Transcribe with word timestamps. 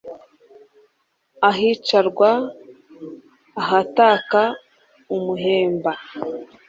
ahicarwa 1.49 2.29
ahataka 3.61 4.41
umuhemba 5.15 5.91